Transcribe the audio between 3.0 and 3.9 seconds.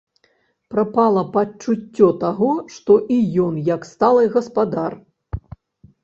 і ён як